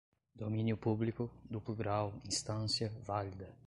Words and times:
domínio 0.33 0.75
público, 0.77 1.29
duplo 1.45 1.75
grau, 1.75 2.11
instância, 2.25 2.91
válida 3.05 3.55